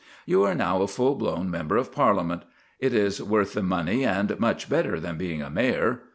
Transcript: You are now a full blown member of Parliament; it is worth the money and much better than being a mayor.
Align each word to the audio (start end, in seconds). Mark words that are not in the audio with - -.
You 0.25 0.41
are 0.45 0.55
now 0.55 0.81
a 0.81 0.87
full 0.87 1.13
blown 1.13 1.51
member 1.51 1.77
of 1.77 1.91
Parliament; 1.91 2.41
it 2.79 2.91
is 2.91 3.21
worth 3.21 3.53
the 3.53 3.61
money 3.61 4.03
and 4.03 4.39
much 4.39 4.67
better 4.67 4.99
than 4.99 5.15
being 5.15 5.43
a 5.43 5.51
mayor. 5.51 5.99